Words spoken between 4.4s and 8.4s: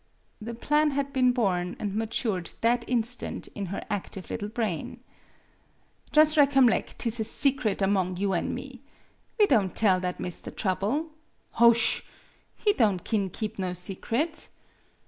brain. "Jus' recornleck 't is a secret among you